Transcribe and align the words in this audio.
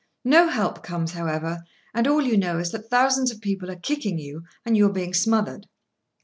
No 0.25 0.47
help 0.47 0.81
comes, 0.81 1.11
however, 1.11 1.63
and 1.93 2.07
all 2.07 2.23
you 2.23 2.35
know 2.35 2.57
is 2.57 2.71
that 2.71 2.89
thousands 2.89 3.29
of 3.29 3.39
people 3.39 3.69
are 3.69 3.75
kicking 3.75 4.17
you, 4.17 4.41
and 4.65 4.75
you 4.75 4.87
are 4.87 4.91
being 4.91 5.13
smothered. 5.13 5.67